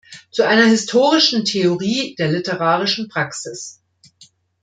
[0.31, 3.83] Zu einer historischen Theorie der literarischen Praxis.